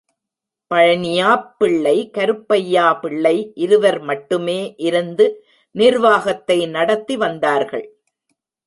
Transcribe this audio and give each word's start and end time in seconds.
பழனியாப்பிள்ளை, 0.71 1.95
கருப்பையாபிள்ளை, 2.09 3.51
இருவர் 3.55 4.01
மட்டுமே 4.01 4.73
இருந்து 4.77 5.45
நிர்வாகத்தை 5.75 6.65
நடத்தி 6.67 7.17
வந்தார்கள். 7.17 7.87